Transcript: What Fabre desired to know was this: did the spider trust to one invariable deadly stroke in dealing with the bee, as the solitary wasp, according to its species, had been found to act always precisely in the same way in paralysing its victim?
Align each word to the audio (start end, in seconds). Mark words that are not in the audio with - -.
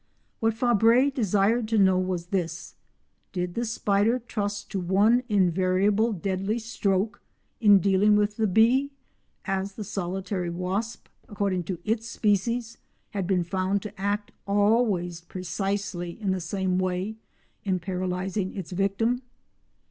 What 0.39 0.55
Fabre 0.55 1.11
desired 1.11 1.67
to 1.67 1.77
know 1.77 1.99
was 1.99 2.25
this: 2.33 2.73
did 3.33 3.53
the 3.53 3.65
spider 3.65 4.17
trust 4.17 4.71
to 4.71 4.79
one 4.79 5.21
invariable 5.29 6.11
deadly 6.11 6.57
stroke 6.57 7.21
in 7.59 7.77
dealing 7.77 8.15
with 8.15 8.35
the 8.37 8.47
bee, 8.47 8.89
as 9.45 9.73
the 9.73 9.83
solitary 9.83 10.49
wasp, 10.49 11.07
according 11.29 11.65
to 11.65 11.77
its 11.85 12.07
species, 12.07 12.79
had 13.11 13.27
been 13.27 13.43
found 13.43 13.83
to 13.83 14.01
act 14.01 14.31
always 14.47 15.21
precisely 15.21 16.19
in 16.19 16.31
the 16.31 16.41
same 16.41 16.79
way 16.79 17.17
in 17.63 17.77
paralysing 17.77 18.55
its 18.57 18.71
victim? 18.71 19.21